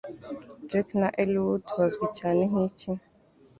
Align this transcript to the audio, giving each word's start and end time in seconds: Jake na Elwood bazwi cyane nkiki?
Jake 0.69 0.93
na 1.01 1.09
Elwood 1.23 1.65
bazwi 1.77 2.07
cyane 2.19 2.41
nkiki? 2.51 2.89